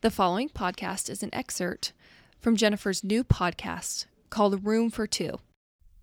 The 0.00 0.12
following 0.12 0.48
podcast 0.48 1.10
is 1.10 1.24
an 1.24 1.30
excerpt 1.32 1.92
from 2.38 2.54
Jennifer's 2.54 3.02
new 3.02 3.24
podcast 3.24 4.06
called 4.30 4.64
Room 4.64 4.90
for 4.90 5.08
Two. 5.08 5.40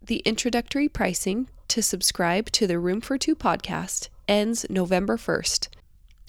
The 0.01 0.17
introductory 0.25 0.89
pricing 0.89 1.47
to 1.70 1.81
subscribe 1.81 2.52
to 2.52 2.68
the 2.68 2.78
Room 2.78 3.00
for 3.00 3.18
Two 3.18 3.38
podcast 3.38 4.10
ends 4.28 4.66
November 4.70 5.16
1st. 5.16 5.70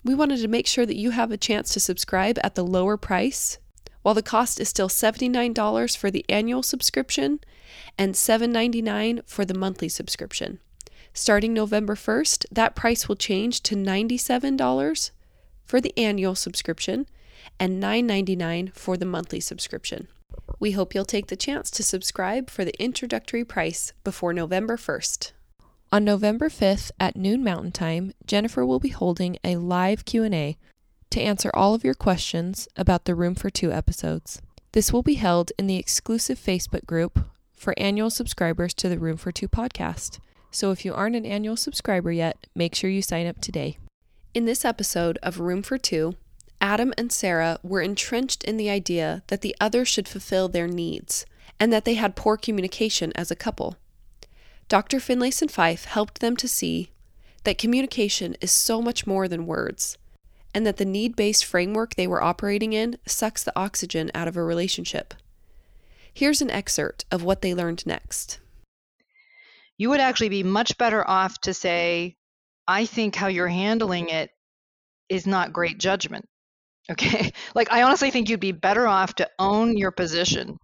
We 0.05 0.15
wanted 0.15 0.43
to 0.43 0.49
make 0.49 0.69
sure 0.69 0.87
that 0.87 0.95
you 0.95 1.11
have 1.11 1.33
a 1.33 1.37
chance 1.37 1.75
to 1.75 1.81
subscribe 1.81 2.39
at 2.45 2.55
the 2.55 2.63
lower 2.63 2.97
price, 2.97 3.59
while 4.03 4.14
the 4.14 4.23
cost 4.23 4.61
is 4.61 4.69
still 4.69 4.89
$79 4.89 5.96
for 5.96 6.09
the 6.09 6.25
annual 6.29 6.62
subscription 6.62 7.41
and 7.98 8.14
$7.99 8.14 9.29
for 9.29 9.45
the 9.45 9.59
monthly 9.59 9.89
subscription. 9.89 10.61
Starting 11.12 11.53
November 11.53 11.96
1st, 11.96 12.46
that 12.53 12.77
price 12.77 13.09
will 13.09 13.17
change 13.17 13.61
to 13.64 13.75
$97 13.75 15.11
for 15.64 15.80
the 15.80 15.93
annual 15.98 16.37
subscription 16.37 17.09
and 17.59 17.82
$9.99 17.82 18.72
for 18.75 18.96
the 18.96 19.07
monthly 19.07 19.40
subscription. 19.40 20.08
We 20.58 20.72
hope 20.72 20.94
you'll 20.94 21.04
take 21.04 21.26
the 21.26 21.36
chance 21.36 21.71
to 21.72 21.82
subscribe 21.82 22.50
for 22.50 22.64
the 22.64 22.82
introductory 22.82 23.44
price 23.44 23.93
before 24.04 24.32
November 24.32 24.76
1st. 24.76 25.32
On 25.93 26.04
November 26.04 26.48
5th 26.48 26.90
at 26.98 27.17
noon 27.17 27.45
Mountain 27.45 27.72
Time, 27.72 28.12
Jennifer 28.26 28.67
will 28.67 28.81
be 28.81 28.89
holding 28.89 29.39
a 29.45 29.57
live 29.57 30.04
Q&A 30.04 30.57
to 31.11 31.21
answer 31.21 31.50
all 31.54 31.75
of 31.75 31.84
your 31.84 31.95
questions 31.95 32.69
about 32.77 33.05
the 33.05 33.14
Room 33.14 33.34
for 33.34 33.50
2 33.50 33.73
episodes. 33.73 34.42
This 34.73 34.92
will 34.92 35.03
be 35.03 35.14
held 35.14 35.53
in 35.59 35.67
the 35.67 35.77
exclusive 35.77 36.39
Facebook 36.39 36.84
group 36.86 37.20
for 37.55 37.73
annual 37.77 38.11
subscribers 38.11 38.75
to 38.75 38.89
the 38.89 38.98
Room 38.98 39.17
for 39.17 39.33
2 39.33 39.48
podcast. 39.48 40.19
So 40.50 40.70
if 40.70 40.84
you 40.84 40.92
aren't 40.95 41.17
an 41.17 41.27
annual 41.27 41.56
subscriber 41.56 42.11
yet, 42.11 42.47
make 42.55 42.75
sure 42.75 42.91
you 42.91 43.03
sign 43.03 43.27
up 43.27 43.41
today. 43.41 43.78
In 44.34 44.45
this 44.45 44.64
episode 44.64 45.19
of 45.23 45.41
Room 45.41 45.62
for 45.62 45.78
Two, 45.78 46.17
Adam 46.61 46.92
and 46.97 47.12
Sarah 47.12 47.59
were 47.62 47.81
entrenched 47.81 48.45
in 48.45 48.56
the 48.56 48.70
idea 48.70 49.23
that 49.27 49.41
the 49.41 49.55
other 49.61 49.84
should 49.84 50.09
fulfill 50.09 50.48
their 50.48 50.67
needs 50.67 51.27
and 51.61 51.73
that 51.73 51.85
they 51.85 51.95
had 51.95 52.17
poor 52.17 52.37
communication 52.37 53.13
as 53.15 53.31
a 53.31 53.37
couple. 53.37 53.77
Dr. 54.69 54.98
Finlayson 54.98 55.48
Fife 55.51 55.85
helped 55.85 56.21
them 56.21 56.37
to 56.37 56.48
see 56.48 56.91
that 57.45 57.59
communication 57.59 58.37
is 58.41 58.51
so 58.51 58.83
much 58.83 59.07
more 59.07 59.29
than 59.29 59.47
words 59.47 59.97
and 60.53 60.67
that 60.67 60.79
the 60.79 60.85
need 60.85 61.15
based 61.15 61.45
framework 61.45 61.95
they 61.95 62.07
were 62.07 62.23
operating 62.23 62.73
in 62.73 62.98
sucks 63.07 63.45
the 63.45 63.57
oxygen 63.59 64.11
out 64.15 64.27
of 64.27 64.37
a 64.37 64.43
relationship. 64.43 65.15
Here's 66.13 66.41
an 66.41 66.51
excerpt 66.51 67.05
of 67.11 67.23
what 67.23 67.43
they 67.43 67.55
learned 67.55 67.87
next. 67.87 68.41
You 69.77 69.91
would 69.91 70.01
actually 70.01 70.31
be 70.31 70.43
much 70.43 70.79
better 70.79 71.07
off 71.07 71.39
to 71.43 71.53
say, 71.53 72.17
I 72.67 72.87
think 72.87 73.15
how 73.15 73.27
you're 73.27 73.48
handling 73.48 74.09
it 74.09 74.31
is 75.09 75.27
not 75.27 75.53
great 75.53 75.79
judgment. 75.79 76.27
Okay. 76.91 77.33
Like, 77.55 77.73
I 77.73 77.83
honestly 77.83 78.11
think 78.11 78.29
you'd 78.29 78.41
be 78.41 78.53
better 78.53 78.87
off 78.87 79.15
to 79.15 79.31
own 79.39 79.77
your 79.77 79.91
position 79.92 80.59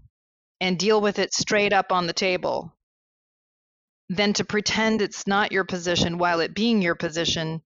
and 0.60 0.78
deal 0.78 1.00
with 1.00 1.18
it 1.18 1.34
straight 1.34 1.72
up 1.72 1.92
on 1.92 2.06
the 2.06 2.12
table 2.12 2.72
than 4.10 4.32
to 4.34 4.44
pretend 4.44 5.02
it's 5.02 5.26
not 5.26 5.50
your 5.50 5.64
position 5.64 6.16
while 6.18 6.38
it 6.38 6.54
being 6.54 6.80
your 6.82 6.94
position, 6.94 7.62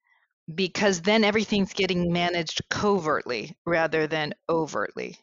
because 0.56 1.02
then 1.02 1.24
everything's 1.24 1.74
getting 1.74 2.12
managed 2.14 2.62
covertly 2.70 3.56
rather 3.66 4.08
than 4.08 4.34
overtly. 4.50 5.18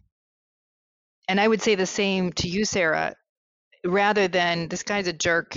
And 1.28 1.40
I 1.40 1.46
would 1.48 1.62
say 1.62 1.74
the 1.74 1.86
same 1.86 2.32
to 2.34 2.48
you, 2.48 2.64
Sarah, 2.64 3.14
rather 3.84 4.28
than 4.28 4.68
this 4.68 4.82
guy's 4.84 5.08
a 5.08 5.12
jerk 5.14 5.56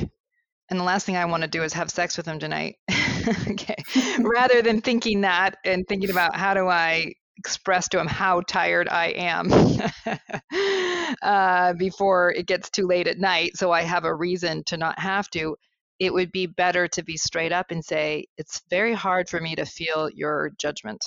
and 0.70 0.80
the 0.80 0.84
last 0.86 1.06
thing 1.06 1.18
I 1.18 1.26
want 1.26 1.44
to 1.44 1.50
do 1.50 1.64
is 1.64 1.74
have 1.74 1.92
sex 1.92 2.18
with 2.18 2.28
him 2.28 2.40
tonight. 2.40 2.78
okay. 3.50 3.76
Rather 4.20 4.62
than 4.62 4.82
thinking 4.82 5.22
that 5.22 5.58
and 5.66 5.86
thinking 5.88 6.10
about 6.10 6.36
how 6.36 6.54
do 6.56 6.68
I 6.68 7.14
express 7.42 7.90
to 7.90 8.00
him 8.00 8.06
how 8.06 8.42
tired 8.42 8.88
I 8.88 9.08
am 9.08 9.52
uh, 11.24 11.74
before 11.74 12.32
it 12.34 12.46
gets 12.46 12.70
too 12.70 12.86
late 12.86 13.08
at 13.08 13.18
night, 13.18 13.58
so 13.58 13.72
I 13.72 13.82
have 13.82 14.06
a 14.06 14.14
reason 14.14 14.64
to 14.66 14.78
not 14.78 15.00
have 15.00 15.28
to. 15.32 15.56
It 15.98 16.14
would 16.14 16.32
be 16.32 16.46
better 16.46 16.88
to 16.90 17.04
be 17.04 17.18
straight 17.18 17.52
up 17.52 17.72
and 17.72 17.84
say, 17.84 18.28
It's 18.38 18.62
very 18.70 18.94
hard 18.94 19.28
for 19.28 19.42
me 19.42 19.56
to 19.56 19.66
feel 19.66 20.08
your 20.14 20.52
judgment. 20.60 21.04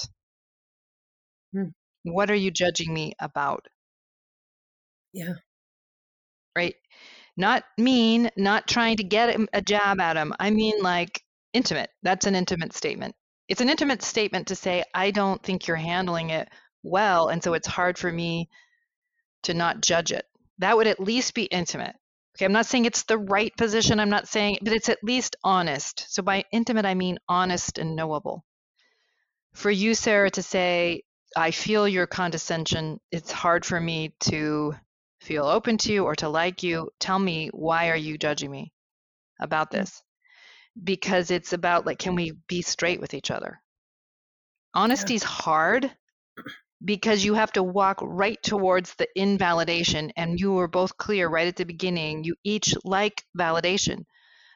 Hmm. 1.52 1.68
What 2.02 2.32
are 2.32 2.34
you 2.34 2.50
judging 2.50 2.92
me 2.92 3.12
about? 3.20 3.64
Yeah. 5.12 5.34
Right? 6.56 6.74
Not 7.36 7.62
mean, 7.78 8.28
not 8.36 8.66
trying 8.66 8.96
to 8.96 9.04
get 9.04 9.38
a 9.52 9.62
jab 9.62 10.00
at 10.00 10.16
him. 10.16 10.34
I 10.40 10.50
mean, 10.50 10.82
like 10.82 11.22
intimate. 11.52 11.90
That's 12.02 12.26
an 12.26 12.34
intimate 12.34 12.72
statement 12.74 13.14
it's 13.48 13.60
an 13.60 13.68
intimate 13.68 14.02
statement 14.02 14.48
to 14.48 14.56
say 14.56 14.84
i 14.94 15.10
don't 15.10 15.42
think 15.42 15.66
you're 15.66 15.76
handling 15.76 16.30
it 16.30 16.48
well 16.82 17.28
and 17.28 17.42
so 17.42 17.54
it's 17.54 17.66
hard 17.66 17.98
for 17.98 18.10
me 18.10 18.48
to 19.44 19.54
not 19.54 19.80
judge 19.80 20.10
it. 20.10 20.24
That 20.58 20.76
would 20.76 20.86
at 20.86 21.00
least 21.00 21.34
be 21.34 21.44
intimate. 21.44 21.94
Okay 22.36 22.44
i'm 22.44 22.52
not 22.52 22.66
saying 22.66 22.84
it's 22.84 23.04
the 23.04 23.18
right 23.18 23.54
position 23.56 24.00
i'm 24.00 24.10
not 24.10 24.28
saying 24.28 24.58
but 24.62 24.72
it's 24.72 24.88
at 24.88 25.04
least 25.04 25.36
honest. 25.44 26.06
So 26.08 26.22
by 26.22 26.44
intimate 26.52 26.86
i 26.86 26.94
mean 26.94 27.18
honest 27.28 27.78
and 27.78 27.94
knowable. 27.94 28.44
For 29.54 29.70
you 29.70 29.94
sarah 29.94 30.30
to 30.30 30.42
say 30.42 31.02
i 31.36 31.50
feel 31.50 31.86
your 31.86 32.06
condescension 32.06 33.00
it's 33.10 33.30
hard 33.30 33.64
for 33.64 33.80
me 33.80 34.14
to 34.20 34.74
feel 35.20 35.46
open 35.46 35.78
to 35.78 35.92
you 35.92 36.04
or 36.04 36.14
to 36.16 36.28
like 36.28 36.62
you. 36.62 36.90
Tell 37.00 37.18
me 37.18 37.48
why 37.52 37.88
are 37.90 37.96
you 37.96 38.18
judging 38.18 38.50
me 38.50 38.72
about 39.40 39.68
mm. 39.68 39.78
this 39.78 40.02
because 40.82 41.30
it's 41.30 41.52
about 41.52 41.86
like 41.86 41.98
can 41.98 42.14
we 42.14 42.32
be 42.48 42.62
straight 42.62 43.00
with 43.00 43.14
each 43.14 43.30
other? 43.30 43.60
Honesty's 44.74 45.22
yeah. 45.22 45.28
hard 45.28 45.90
because 46.84 47.24
you 47.24 47.34
have 47.34 47.52
to 47.52 47.62
walk 47.62 47.98
right 48.02 48.42
towards 48.42 48.94
the 48.96 49.08
invalidation 49.14 50.12
and 50.16 50.38
you 50.38 50.52
were 50.52 50.68
both 50.68 50.96
clear 50.96 51.28
right 51.28 51.46
at 51.46 51.56
the 51.56 51.64
beginning. 51.64 52.24
You 52.24 52.34
each 52.44 52.74
like 52.84 53.22
validation. 53.38 54.04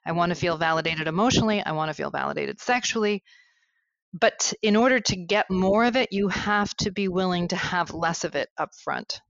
I 0.04 0.12
want 0.12 0.30
to 0.30 0.36
feel 0.36 0.56
validated 0.56 1.06
emotionally. 1.06 1.62
I 1.62 1.72
want 1.72 1.90
to 1.90 1.94
feel 1.94 2.10
validated 2.10 2.60
sexually. 2.60 3.22
But 4.12 4.54
in 4.62 4.74
order 4.74 5.00
to 5.00 5.16
get 5.16 5.50
more 5.50 5.84
of 5.84 5.94
it 5.94 6.08
you 6.12 6.28
have 6.28 6.74
to 6.78 6.90
be 6.90 7.08
willing 7.08 7.48
to 7.48 7.56
have 7.56 7.92
less 7.92 8.24
of 8.24 8.34
it 8.34 8.48
up 8.56 8.70
front 8.74 9.20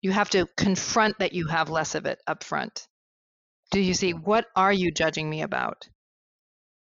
you 0.00 0.12
have 0.12 0.30
to 0.30 0.46
confront 0.56 1.18
that 1.18 1.32
you 1.32 1.48
have 1.48 1.68
less 1.68 1.96
of 1.96 2.06
it 2.06 2.20
up 2.28 2.44
front 2.44 2.86
do 3.70 3.80
you 3.80 3.94
see? 3.94 4.12
What 4.12 4.46
are 4.56 4.72
you 4.72 4.90
judging 4.90 5.28
me 5.28 5.42
about 5.42 5.88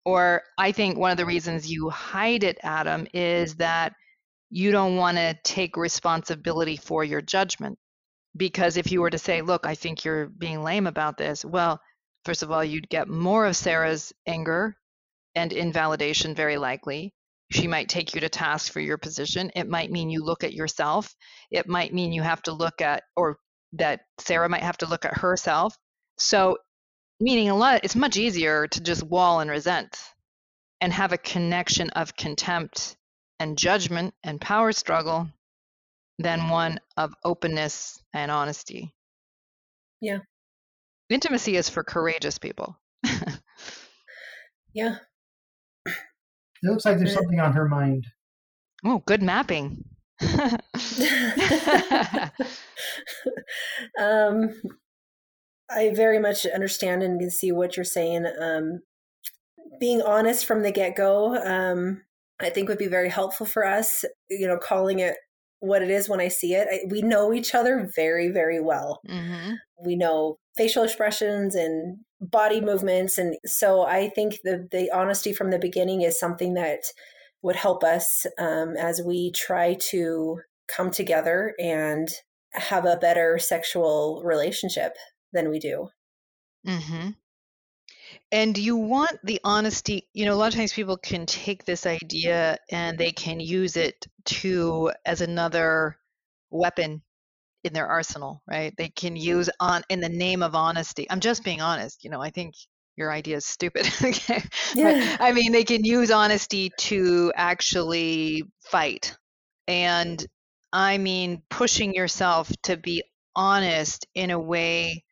or 0.06 0.44
I 0.58 0.72
think 0.72 0.98
one 0.98 1.12
of 1.12 1.18
the 1.18 1.26
reasons 1.26 1.70
you 1.70 1.90
hide 1.90 2.44
it, 2.44 2.58
Adam, 2.62 3.08
is 3.14 3.56
that 3.56 3.94
you 4.50 4.72
don't 4.72 4.96
want 4.96 5.18
to 5.18 5.36
take 5.44 5.76
responsibility 5.76 6.78
for 6.78 7.04
your 7.04 7.22
judgment. 7.22 7.78
Because 8.38 8.78
if 8.78 8.92
you 8.92 9.02
were 9.02 9.10
to 9.10 9.18
say, 9.18 9.42
look, 9.42 9.66
I 9.66 9.76
think 9.76 10.06
you're 10.06 10.28
being 10.28 10.62
lame 10.62 10.88
about 10.88 11.18
this, 11.18 11.44
well, 11.44 11.80
first 12.26 12.44
of 12.44 12.52
all, 12.52 12.64
you'd 12.64 12.90
get 12.90 13.08
more 13.08 13.46
of 13.46 13.56
Sarah's 13.56 14.14
anger 14.28 14.76
and 15.36 15.52
invalidation, 15.52 16.36
very 16.36 16.58
likely. 16.58 17.14
She 17.52 17.68
might 17.68 17.90
take 17.90 18.14
you 18.14 18.22
to 18.22 18.30
task 18.30 18.72
for 18.72 18.80
your 18.80 18.98
position. 18.98 19.52
It 19.56 19.70
might 19.70 19.92
mean 19.92 20.10
you 20.10 20.24
look 20.24 20.44
at 20.44 20.54
yourself. 20.54 21.14
It 21.52 21.68
might 21.68 21.94
mean 21.94 22.12
you 22.12 22.24
have 22.24 22.42
to 22.44 22.54
look 22.54 22.82
at, 22.82 23.04
or 23.16 23.38
that 23.74 24.02
Sarah 24.20 24.50
might 24.50 24.64
have 24.64 24.78
to 24.78 24.88
look 24.88 25.06
at 25.06 25.18
herself. 25.18 25.76
So 26.18 26.58
meaning 27.20 27.50
a 27.50 27.56
lot 27.56 27.82
it's 27.84 27.96
much 27.96 28.18
easier 28.18 28.68
to 28.68 28.82
just 28.82 29.04
wall 29.04 29.40
and 29.40 29.50
resent 29.50 29.98
and 30.82 30.92
have 30.92 31.14
a 31.14 31.18
connection 31.18 31.90
of 31.92 32.16
contempt 32.16 32.98
and 33.40 33.58
judgment 33.58 34.14
and 34.24 34.40
power 34.42 34.72
struggle 34.72 35.28
than 36.20 36.50
one 36.50 36.80
of 36.98 37.14
openness 37.24 38.02
and 38.14 38.32
honesty. 38.32 38.94
Yeah. 40.02 40.20
Intimacy 41.10 41.58
is 41.58 41.70
for 41.70 41.84
courageous 41.84 42.38
people. 42.38 42.78
Yeah. 44.74 44.98
It 45.86 45.94
looks 46.64 46.86
like 46.86 46.98
there's 46.98 47.14
something 47.14 47.40
on 47.40 47.54
her 47.54 47.68
mind. 47.68 48.06
Oh 48.84 49.02
good 49.06 49.24
mapping. 49.24 49.86
Um 54.00 54.50
I 55.70 55.92
very 55.94 56.20
much 56.20 56.46
understand 56.46 57.04
and 57.04 57.20
can 57.20 57.32
see 57.32 57.52
what 57.52 57.76
you're 57.76 57.84
saying. 57.84 58.26
Um, 58.40 58.82
being 59.80 60.02
honest 60.02 60.46
from 60.46 60.64
the 60.64 60.72
get 60.72 60.96
go, 60.96 61.36
um, 61.44 62.02
I 62.40 62.50
think 62.50 62.70
would 62.70 62.78
be 62.78 62.88
very 62.88 63.10
helpful 63.10 63.46
for 63.46 63.66
us. 63.66 64.06
You 64.30 64.48
know, 64.48 64.58
calling 64.58 65.00
it 65.00 65.16
what 65.60 65.82
it 65.82 65.90
is 65.90 66.08
when 66.08 66.20
I 66.20 66.28
see 66.28 66.54
it. 66.54 66.68
I, 66.72 66.80
we 66.90 67.02
know 67.02 67.34
each 67.34 67.56
other 67.56 67.90
very, 67.96 68.30
very 68.30 68.62
well. 68.62 69.02
Mm-hmm. 69.10 69.54
We 69.84 69.96
know 69.96 70.38
facial 70.56 70.84
expressions 70.84 71.56
and 71.56 71.98
body 72.22 72.62
movements, 72.62 73.18
and 73.18 73.36
so 73.46 73.82
I 73.82 74.10
think 74.10 74.40
the 74.44 74.68
the 74.72 74.92
honesty 74.92 75.34
from 75.34 75.52
the 75.52 75.60
beginning 75.60 76.02
is 76.02 76.20
something 76.20 76.54
that 76.54 76.82
would 77.42 77.56
help 77.56 77.84
us 77.84 78.26
um, 78.40 78.76
as 78.78 79.02
we 79.06 79.32
try 79.32 79.76
to 79.90 80.40
come 80.68 80.90
together 80.90 81.54
and 81.60 82.10
have 82.54 82.86
a 82.86 82.98
better 82.98 83.38
sexual 83.38 84.22
relationship 84.24 84.94
than 85.36 85.50
we 85.50 85.60
do. 85.60 85.90
Mm-hmm. 86.68 87.12
And 88.32 88.58
you 88.58 88.76
want 88.76 89.20
the 89.24 89.40
honesty, 89.44 90.08
you 90.14 90.26
know, 90.26 90.34
a 90.34 90.36
lot 90.36 90.48
of 90.48 90.56
times 90.56 90.74
people 90.74 90.98
can 90.98 91.26
take 91.26 91.66
this 91.66 91.86
idea 91.86 92.58
and 92.72 92.98
they 92.98 93.12
can 93.12 93.40
use 93.40 93.78
it 93.78 94.06
to 94.26 94.92
as 95.06 95.22
another 95.22 95.98
weapon 96.50 97.02
in 97.64 97.74
their 97.74 97.88
arsenal, 97.88 98.42
right? 98.48 98.74
They 98.78 98.90
can 98.90 99.16
use 99.16 99.50
on 99.60 99.84
in 99.90 100.00
the 100.00 100.10
name 100.10 100.44
of 100.44 100.56
honesty. 100.56 101.08
I'm 101.10 101.20
just 101.20 101.44
being 101.44 101.62
honest, 101.62 102.04
you 102.04 102.10
know, 102.10 102.22
I 102.22 102.30
think 102.30 102.56
your 102.98 103.12
idea 103.12 103.38
is 103.38 103.46
stupid. 103.46 103.88
okay. 104.04 104.44
Yeah. 104.74 105.18
But, 105.18 105.22
I 105.22 105.32
mean, 105.32 105.52
they 105.52 105.64
can 105.64 105.84
use 105.84 106.12
honesty 106.12 106.72
to 106.80 107.32
actually 107.36 108.44
fight. 108.64 109.16
And 109.68 110.26
I 110.72 110.98
mean, 110.98 111.42
pushing 111.50 111.94
yourself 111.94 112.52
to 112.64 112.78
be 112.78 113.04
honest 113.36 114.06
in 114.16 114.32
a 114.32 114.40
way 114.40 115.04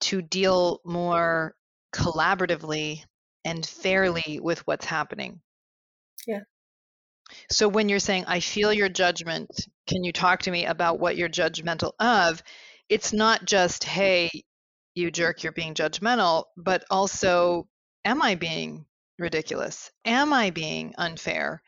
to 0.00 0.22
deal 0.22 0.80
more 0.84 1.54
collaboratively 1.94 3.02
and 3.44 3.64
fairly 3.64 4.40
with 4.42 4.66
what's 4.66 4.86
happening. 4.86 5.40
Yeah. 6.26 6.40
So 7.50 7.68
when 7.68 7.88
you're 7.88 7.98
saying, 7.98 8.24
I 8.26 8.40
feel 8.40 8.72
your 8.72 8.88
judgment, 8.88 9.50
can 9.86 10.04
you 10.04 10.12
talk 10.12 10.42
to 10.42 10.50
me 10.50 10.66
about 10.66 10.98
what 11.00 11.16
you're 11.16 11.28
judgmental 11.28 11.92
of? 11.98 12.42
It's 12.88 13.12
not 13.12 13.44
just, 13.44 13.84
hey, 13.84 14.30
you 14.94 15.10
jerk, 15.10 15.42
you're 15.42 15.52
being 15.52 15.74
judgmental, 15.74 16.44
but 16.56 16.84
also, 16.90 17.66
am 18.04 18.22
I 18.22 18.34
being 18.34 18.86
ridiculous? 19.18 19.90
Am 20.04 20.32
I 20.32 20.50
being 20.50 20.94
unfair? 20.98 21.62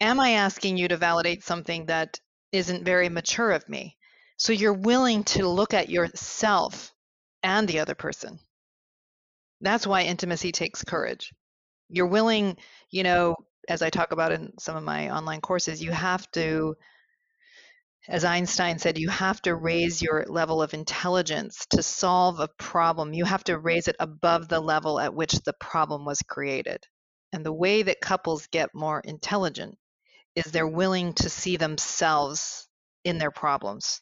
Am 0.00 0.20
I 0.20 0.30
asking 0.30 0.76
you 0.76 0.88
to 0.88 0.96
validate 0.96 1.44
something 1.44 1.86
that 1.86 2.20
isn't 2.52 2.84
very 2.84 3.08
mature 3.08 3.50
of 3.50 3.68
me? 3.68 3.96
So 4.36 4.52
you're 4.52 4.72
willing 4.72 5.24
to 5.24 5.48
look 5.48 5.74
at 5.74 5.90
yourself 5.90 6.92
and 7.42 7.68
the 7.68 7.80
other 7.80 7.94
person. 7.94 8.38
That's 9.60 9.86
why 9.86 10.02
intimacy 10.02 10.52
takes 10.52 10.84
courage. 10.84 11.32
You're 11.88 12.06
willing, 12.06 12.56
you 12.90 13.02
know, 13.02 13.36
as 13.68 13.82
I 13.82 13.90
talk 13.90 14.12
about 14.12 14.32
in 14.32 14.52
some 14.58 14.76
of 14.76 14.84
my 14.84 15.10
online 15.10 15.40
courses, 15.40 15.82
you 15.82 15.90
have 15.90 16.30
to, 16.32 16.76
as 18.08 18.24
Einstein 18.24 18.78
said, 18.78 18.98
you 18.98 19.08
have 19.08 19.42
to 19.42 19.54
raise 19.54 20.00
your 20.00 20.24
level 20.28 20.62
of 20.62 20.74
intelligence 20.74 21.66
to 21.70 21.82
solve 21.82 22.40
a 22.40 22.48
problem. 22.58 23.12
You 23.12 23.24
have 23.24 23.44
to 23.44 23.58
raise 23.58 23.88
it 23.88 23.96
above 23.98 24.48
the 24.48 24.60
level 24.60 25.00
at 25.00 25.14
which 25.14 25.32
the 25.42 25.54
problem 25.54 26.04
was 26.04 26.22
created. 26.22 26.86
And 27.32 27.44
the 27.44 27.52
way 27.52 27.82
that 27.82 28.00
couples 28.00 28.46
get 28.46 28.74
more 28.74 29.00
intelligent 29.00 29.76
is 30.34 30.44
they're 30.44 30.66
willing 30.66 31.12
to 31.14 31.28
see 31.28 31.56
themselves 31.56 32.68
in 33.04 33.18
their 33.18 33.30
problems. 33.30 34.00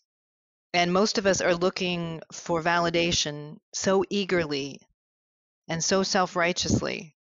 And 0.77 0.93
most 0.93 1.17
of 1.17 1.25
us 1.25 1.41
are 1.41 1.55
looking 1.55 2.21
for 2.31 2.63
validation 2.63 3.57
so 3.73 4.05
eagerly 4.11 4.79
and 5.69 5.83
so 5.83 6.03
self 6.03 6.37
righteously 6.37 7.17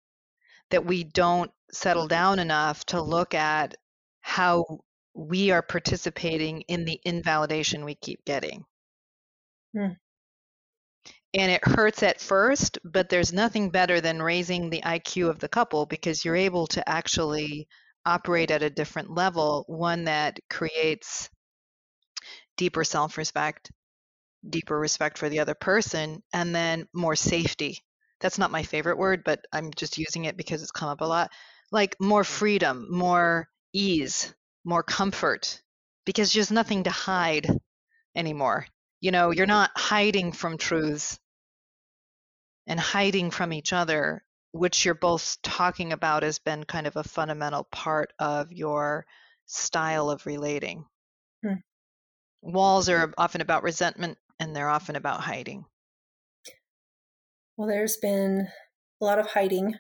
that 0.72 0.86
we 0.86 1.06
don't 1.06 1.50
settle 1.72 2.10
down 2.10 2.40
enough 2.40 2.86
to 2.88 3.02
look 3.02 3.34
at 3.34 3.78
how 4.20 4.82
we 5.14 5.52
are 5.52 5.62
participating 5.62 6.64
in 6.64 6.84
the 6.84 7.00
invalidation 7.06 7.86
we 7.86 7.96
keep 7.96 8.26
getting. 8.26 8.66
Hmm. 9.74 9.94
And 11.34 11.50
it 11.50 11.66
hurts 11.66 12.04
at 12.04 12.20
first, 12.20 12.78
but 12.84 13.08
there's 13.08 13.32
nothing 13.32 13.70
better 13.70 14.02
than 14.02 14.22
raising 14.22 14.70
the 14.70 14.82
IQ 14.82 15.30
of 15.30 15.40
the 15.40 15.48
couple 15.48 15.86
because 15.86 16.26
you're 16.26 16.36
able 16.36 16.68
to 16.68 16.90
actually 16.90 17.70
operate 18.06 18.52
at 18.52 18.64
a 18.64 18.70
different 18.70 19.12
level, 19.12 19.64
one 19.70 20.04
that 20.04 20.42
creates 20.50 21.30
deeper 22.58 22.84
self 22.84 23.18
respect, 23.18 23.72
deeper 24.48 24.78
respect 24.78 25.18
for 25.18 25.30
the 25.30 25.40
other 25.40 25.56
person, 25.56 26.22
and 26.34 26.54
then 26.56 26.88
more 26.94 27.16
safety. 27.16 27.80
That's 28.22 28.38
not 28.38 28.52
my 28.52 28.64
favorite 28.64 28.98
word, 28.98 29.24
but 29.24 29.46
I'm 29.52 29.72
just 29.76 29.98
using 29.98 30.26
it 30.26 30.38
because 30.38 30.62
it's 30.62 30.72
come 30.72 30.90
up 30.90 31.02
a 31.02 31.06
lot. 31.06 31.32
Like 31.72 31.96
more 32.00 32.24
mm-hmm. 32.24 32.34
freedom, 32.34 32.88
more 32.90 33.48
ease, 33.74 34.34
more 34.64 34.84
comfort, 34.84 35.62
because 36.06 36.34
there's 36.34 36.52
nothing 36.52 36.84
to 36.84 36.92
hide 36.92 37.48
anymore. 38.16 38.68
You 39.02 39.12
know, 39.12 39.32
you're 39.32 39.46
not 39.46 39.72
hiding 39.76 40.32
from 40.32 40.58
truths 40.58 41.20
and 42.68 42.80
hiding 42.80 43.32
from 43.32 43.54
each 43.54 43.74
other, 43.74 44.24
which 44.52 44.86
you're 44.86 44.96
both 44.96 45.38
talking 45.44 45.92
about 45.92 46.24
has 46.24 46.40
been 46.40 46.64
kind 46.64 46.88
of 46.88 46.96
a 46.96 47.04
fundamental 47.04 47.66
part 47.66 48.14
of 48.18 48.52
your 48.52 49.06
style 49.46 50.10
of 50.10 50.26
relating. 50.26 50.86
Walls 52.46 52.88
are 52.88 53.14
often 53.18 53.42
about 53.42 53.64
resentment 53.64 54.18
and 54.40 54.56
they're 54.56 54.70
often 54.70 54.96
about 54.96 55.20
hiding. 55.20 55.66
Well, 57.58 57.68
there's 57.68 57.98
been 57.98 58.48
a 59.02 59.06
lot 59.06 59.20
of 59.20 59.28
hiding, 59.28 59.76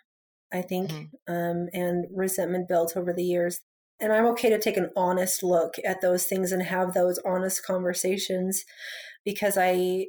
I 0.54 0.62
think, 0.62 0.92
Mhm. 0.92 1.12
um, 1.28 1.70
and 1.74 2.08
resentment 2.12 2.68
built 2.68 2.98
over 2.98 3.14
the 3.14 3.24
years. 3.24 3.62
And 4.00 4.14
I'm 4.14 4.28
okay 4.28 4.50
to 4.50 4.60
take 4.60 4.78
an 4.78 4.92
honest 4.96 5.44
look 5.44 5.76
at 5.86 6.02
those 6.02 6.26
things 6.26 6.52
and 6.52 6.64
have 6.64 6.94
those 6.94 7.20
honest 7.26 7.66
conversations 7.66 8.66
because 9.26 9.58
I 9.58 10.08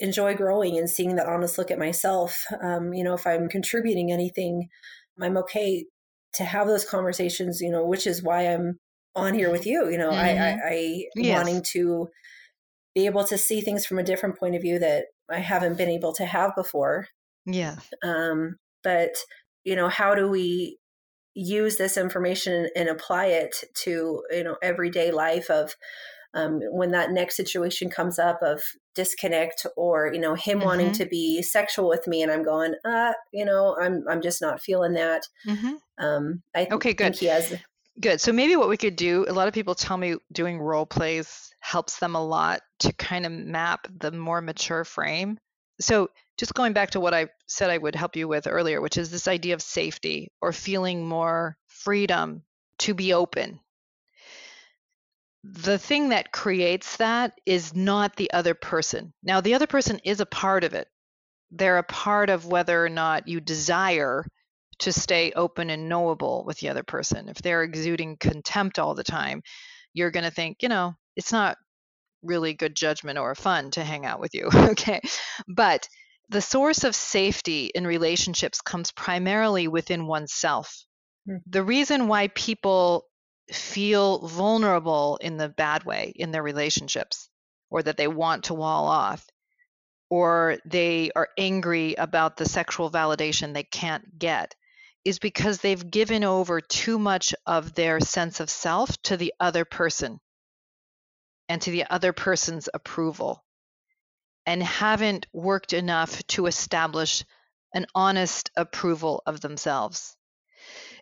enjoy 0.00 0.34
growing 0.36 0.78
and 0.78 0.90
seeing 0.90 1.16
that 1.16 1.26
honest 1.28 1.58
look 1.58 1.70
at 1.70 1.78
myself. 1.78 2.44
Um, 2.62 2.94
you 2.94 3.04
know, 3.04 3.14
if 3.14 3.26
I'm 3.26 3.48
contributing 3.48 4.12
anything, 4.12 4.68
I'm 5.20 5.36
okay 5.38 5.86
to 6.34 6.44
have 6.44 6.66
those 6.68 6.84
conversations, 6.84 7.60
you 7.60 7.70
know, 7.70 7.86
which 7.86 8.06
is 8.06 8.22
why 8.22 8.42
I'm 8.48 8.80
on 9.16 9.34
here 9.34 9.50
with 9.50 9.66
you. 9.66 9.90
You 9.90 9.98
know, 9.98 10.14
I, 10.14 10.30
I, 10.50 10.56
I 10.64 11.04
Yes. 11.14 11.48
wanting 11.48 11.62
to 11.72 12.08
be 12.94 13.06
able 13.06 13.24
to 13.24 13.38
see 13.38 13.60
things 13.60 13.86
from 13.86 13.98
a 13.98 14.04
different 14.04 14.38
point 14.38 14.56
of 14.56 14.62
view 14.62 14.78
that 14.78 15.06
I 15.30 15.40
haven't 15.40 15.78
been 15.78 15.90
able 15.90 16.12
to 16.14 16.26
have 16.26 16.54
before. 16.56 17.08
Yeah. 17.44 17.80
Um, 18.04 18.56
but 18.82 19.16
you 19.64 19.76
know, 19.76 19.88
how 19.88 20.14
do 20.14 20.28
we 20.28 20.78
use 21.34 21.78
this 21.78 21.96
information 21.98 22.68
and 22.76 22.88
apply 22.88 23.26
it 23.26 23.64
to 23.74 24.22
you 24.30 24.44
know 24.44 24.56
everyday 24.62 25.12
life 25.12 25.50
of 25.50 25.74
um, 26.34 26.60
when 26.72 26.92
that 26.92 27.12
next 27.12 27.36
situation 27.36 27.90
comes 27.90 28.18
up 28.18 28.40
of 28.42 28.62
disconnect 28.94 29.66
or 29.76 30.12
you 30.14 30.20
know 30.20 30.34
him 30.34 30.60
wanting 30.60 30.92
Mhm. 30.92 30.94
to 30.94 31.06
be 31.06 31.42
sexual 31.42 31.88
with 31.88 32.06
me 32.08 32.22
and 32.22 32.32
I'm 32.32 32.44
going 32.44 32.74
uh 32.84 33.14
you 33.32 33.44
know 33.44 33.76
I'm 33.80 34.04
I'm 34.08 34.22
just 34.22 34.42
not 34.42 34.62
feeling 34.62 34.94
that 34.94 35.22
hmm 35.44 35.76
um 35.98 36.42
I 36.54 36.64
th- 36.66 36.72
Okay, 36.72 36.92
good. 36.94 37.14
think 37.14 37.16
he 37.16 37.26
has 37.26 37.54
Good. 38.00 38.20
So 38.20 38.32
maybe 38.32 38.56
what 38.56 38.68
we 38.68 38.78
could 38.78 38.96
do, 38.96 39.26
a 39.28 39.32
lot 39.32 39.48
of 39.48 39.54
people 39.54 39.74
tell 39.74 39.96
me 39.96 40.16
doing 40.32 40.58
role 40.58 40.86
plays 40.86 41.52
helps 41.60 41.98
them 41.98 42.14
a 42.14 42.24
lot 42.24 42.62
to 42.80 42.92
kind 42.94 43.26
of 43.26 43.32
map 43.32 43.86
the 43.98 44.10
more 44.10 44.40
mature 44.40 44.84
frame. 44.84 45.38
So 45.80 46.08
just 46.38 46.54
going 46.54 46.72
back 46.72 46.90
to 46.90 47.00
what 47.00 47.12
I 47.12 47.28
said 47.46 47.68
I 47.68 47.76
would 47.76 47.94
help 47.94 48.16
you 48.16 48.26
with 48.26 48.46
earlier, 48.46 48.80
which 48.80 48.96
is 48.96 49.10
this 49.10 49.28
idea 49.28 49.54
of 49.54 49.60
safety 49.60 50.32
or 50.40 50.52
feeling 50.52 51.06
more 51.06 51.58
freedom 51.66 52.42
to 52.78 52.94
be 52.94 53.12
open. 53.12 53.60
The 55.44 55.78
thing 55.78 56.10
that 56.10 56.32
creates 56.32 56.96
that 56.96 57.38
is 57.44 57.74
not 57.74 58.16
the 58.16 58.30
other 58.32 58.54
person. 58.54 59.12
Now, 59.22 59.40
the 59.40 59.54
other 59.54 59.66
person 59.66 60.00
is 60.04 60.20
a 60.20 60.26
part 60.26 60.64
of 60.64 60.74
it. 60.74 60.88
They're 61.50 61.78
a 61.78 61.82
part 61.82 62.30
of 62.30 62.46
whether 62.46 62.82
or 62.82 62.88
not 62.88 63.28
you 63.28 63.40
desire 63.40 64.24
to 64.80 64.92
stay 64.92 65.32
open 65.32 65.70
and 65.70 65.88
knowable 65.88 66.44
with 66.44 66.58
the 66.58 66.68
other 66.68 66.82
person. 66.82 67.28
If 67.28 67.38
they're 67.38 67.62
exuding 67.62 68.16
contempt 68.18 68.78
all 68.78 68.94
the 68.94 69.04
time, 69.04 69.42
you're 69.92 70.10
going 70.10 70.24
to 70.24 70.30
think, 70.30 70.62
you 70.62 70.68
know, 70.68 70.94
it's 71.16 71.32
not 71.32 71.56
really 72.22 72.54
good 72.54 72.74
judgment 72.74 73.18
or 73.18 73.34
fun 73.34 73.70
to 73.72 73.84
hang 73.84 74.06
out 74.06 74.20
with 74.20 74.34
you. 74.34 74.48
okay. 74.54 75.00
But 75.48 75.88
the 76.28 76.40
source 76.40 76.84
of 76.84 76.94
safety 76.94 77.70
in 77.74 77.86
relationships 77.86 78.60
comes 78.60 78.92
primarily 78.92 79.68
within 79.68 80.06
oneself. 80.06 80.84
Mhm. 81.28 81.40
The 81.46 81.64
reason 81.64 82.08
why 82.08 82.28
people 82.28 83.06
feel 83.52 84.26
vulnerable 84.28 85.18
in 85.20 85.36
the 85.36 85.48
bad 85.48 85.84
way 85.84 86.12
in 86.14 86.30
their 86.30 86.42
relationships 86.42 87.28
or 87.68 87.82
that 87.82 87.96
they 87.96 88.06
want 88.06 88.44
to 88.44 88.54
wall 88.54 88.86
off 88.86 89.26
or 90.08 90.58
they 90.64 91.10
are 91.16 91.28
angry 91.38 91.94
about 91.94 92.36
the 92.36 92.44
sexual 92.44 92.90
validation 92.90 93.54
they 93.54 93.62
can't 93.64 94.18
get 94.18 94.54
is 95.04 95.18
because 95.18 95.58
they've 95.58 95.90
given 95.90 96.24
over 96.24 96.60
too 96.60 96.98
much 96.98 97.34
of 97.46 97.74
their 97.74 98.00
sense 98.00 98.40
of 98.40 98.50
self 98.50 99.00
to 99.02 99.16
the 99.16 99.32
other 99.40 99.64
person 99.64 100.20
and 101.48 101.62
to 101.62 101.70
the 101.70 101.84
other 101.90 102.12
person's 102.12 102.68
approval 102.72 103.44
and 104.46 104.62
haven't 104.62 105.26
worked 105.32 105.72
enough 105.72 106.26
to 106.26 106.46
establish 106.46 107.24
an 107.74 107.86
honest 107.94 108.50
approval 108.56 109.22
of 109.26 109.40
themselves. 109.40 110.16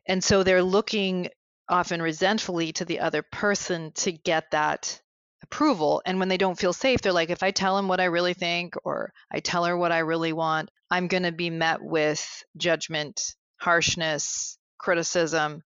And 0.07 0.23
so 0.23 0.43
they're 0.43 0.63
looking 0.63 1.29
often 1.69 2.01
resentfully 2.01 2.73
to 2.73 2.85
the 2.85 3.01
other 3.01 3.23
person 3.23 3.93
to 3.93 4.13
get 4.13 4.51
that 4.53 5.01
approval. 5.43 6.03
And 6.05 6.19
when 6.19 6.29
they 6.29 6.37
don't 6.37 6.59
feel 6.59 6.73
safe, 6.73 7.01
they're 7.01 7.13
like, 7.13 7.31
if 7.31 7.43
I 7.43 7.51
tell 7.51 7.79
him 7.79 7.89
what 7.89 8.01
I 8.01 8.05
really 8.05 8.35
think 8.35 8.75
or 8.85 9.13
I 9.31 9.41
tell 9.41 9.65
her 9.65 9.77
what 9.77 9.93
I 9.93 9.99
really 9.99 10.33
want, 10.33 10.71
I'm 10.91 11.09
going 11.09 11.25
to 11.25 11.33
be 11.33 11.51
met 11.51 11.83
with 11.83 12.45
judgment, 12.57 13.35
harshness, 13.59 14.59
criticism. 14.79 15.63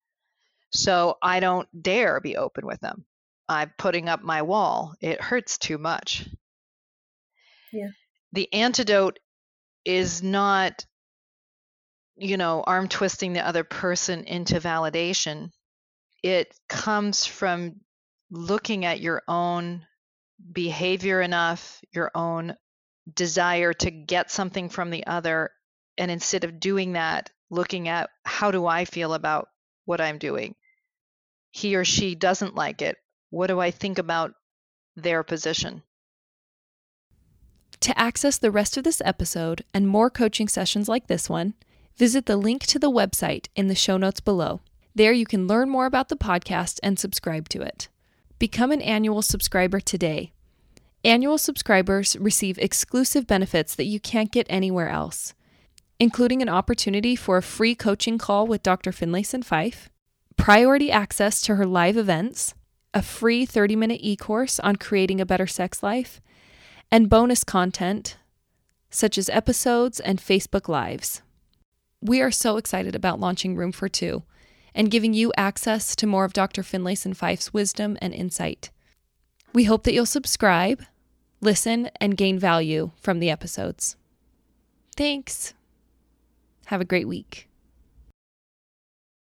So 0.72 1.18
I 1.22 1.40
don't 1.40 1.68
dare 1.82 2.20
be 2.20 2.38
open 2.38 2.66
with 2.66 2.80
them. 2.80 3.06
I'm 3.50 3.72
putting 3.78 4.08
up 4.08 4.24
my 4.24 4.42
wall. 4.42 4.96
It 5.02 5.22
hurts 5.22 5.58
too 5.58 5.78
much. 5.78 6.28
Yeah. 7.74 7.90
The 8.34 8.52
antidote 8.54 9.20
is 9.84 10.24
not 10.24 10.86
you 12.22 12.38
know, 12.38 12.64
arm 12.66 12.88
twisting 12.88 13.34
the 13.34 13.46
other 13.46 13.64
person 13.64 14.26
into 14.26 14.60
validation. 14.60 15.50
It 16.22 16.54
comes 16.70 17.26
from 17.26 17.82
looking 18.30 18.86
at 18.86 19.02
your 19.02 19.24
own 19.28 19.86
behavior 20.52 21.20
enough, 21.20 21.82
your 21.92 22.12
own 22.14 22.56
desire 23.12 23.74
to 23.74 23.90
get 23.90 24.30
something 24.30 24.70
from 24.70 24.92
the 24.92 25.08
other. 25.08 25.50
And 25.98 26.12
instead 26.12 26.44
of 26.44 26.60
doing 26.60 26.94
that, 26.94 27.32
looking 27.52 27.88
at 27.88 28.10
how 28.24 28.50
do 28.50 28.66
I 28.66 28.86
feel 28.86 29.14
about 29.14 29.50
what 29.86 30.02
I'm 30.02 30.18
doing? 30.18 30.56
He 31.52 31.76
or 31.76 31.86
she 31.86 32.16
doesn't 32.16 32.56
like 32.56 32.82
it. 32.82 32.98
What 33.30 33.48
do 33.48 33.60
I 33.60 33.70
think 33.70 34.00
about 34.00 34.34
their 34.96 35.22
position? 35.22 35.84
To 37.82 38.00
access 38.00 38.38
the 38.38 38.52
rest 38.52 38.78
of 38.78 38.84
this 38.84 39.02
episode 39.04 39.64
and 39.74 39.88
more 39.88 40.10
coaching 40.10 40.48
sessions 40.48 40.88
like 40.88 41.08
this 41.08 41.30
one, 41.30 41.54
visit 41.98 42.26
the 42.26 42.38
link 42.38 42.66
to 42.68 42.80
the 42.80 42.92
website 42.92 43.48
in 43.56 43.68
the 43.68 43.76
show 43.76 43.98
notes 43.98 44.20
below. 44.20 44.62
There 44.96 45.14
you 45.14 45.26
can 45.26 45.48
learn 45.48 45.70
more 45.70 45.86
about 45.86 46.10
the 46.10 46.16
podcast 46.16 46.80
and 46.84 47.00
subscribe 47.00 47.50
to 47.50 47.62
it. 47.62 47.90
Become 48.40 48.72
an 48.72 48.82
annual 48.82 49.22
subscriber 49.22 49.80
today. 49.80 50.32
Annual 51.04 51.38
subscribers 51.38 52.16
receive 52.18 52.58
exclusive 52.60 53.26
benefits 53.26 53.74
that 53.76 53.86
you 53.86 54.00
can't 54.00 54.32
get 54.32 54.46
anywhere 54.50 54.90
else, 54.90 55.34
including 56.02 56.42
an 56.42 56.50
opportunity 56.50 57.16
for 57.16 57.38
a 57.38 57.44
free 57.44 57.76
coaching 57.76 58.18
call 58.18 58.48
with 58.48 58.64
Dr. 58.64 58.92
Finlayson 58.92 59.44
Fife, 59.46 59.88
priority 60.36 60.92
access 60.92 61.44
to 61.44 61.58
her 61.58 61.66
live 61.68 61.96
events, 61.96 62.56
a 62.92 63.04
free 63.04 63.46
30 63.46 63.76
minute 63.76 64.00
e 64.02 64.16
course 64.16 64.60
on 64.62 64.78
creating 64.78 65.22
a 65.22 65.28
better 65.28 65.46
sex 65.46 65.84
life, 65.84 66.20
and 66.92 67.08
bonus 67.08 67.44
content 67.44 68.18
such 68.90 69.16
as 69.16 69.30
episodes 69.30 70.00
and 70.00 70.18
Facebook 70.18 70.68
Lives. 70.68 71.22
We 72.02 72.20
are 72.20 72.32
so 72.32 72.58
excited 72.58 72.96
about 72.96 73.20
launching 73.20 73.56
Room 73.56 73.72
for 73.72 73.88
Two 73.88 74.24
and 74.74 74.90
giving 74.90 75.14
you 75.14 75.32
access 75.38 75.96
to 75.98 76.08
more 76.08 76.26
of 76.26 76.34
Dr. 76.34 76.64
Finlayson 76.64 77.16
Fife's 77.16 77.54
wisdom 77.54 77.96
and 78.02 78.12
insight. 78.12 78.72
We 79.54 79.66
hope 79.66 79.84
that 79.84 79.94
you'll 79.94 80.08
subscribe, 80.08 80.82
listen, 81.42 81.92
and 82.02 82.18
gain 82.18 82.40
value 82.40 82.90
from 83.00 83.20
the 83.20 83.30
episodes. 83.30 83.98
Thanks. 84.98 85.54
Have 86.72 86.80
a 86.80 86.86
great 86.86 87.06
week. 87.06 87.51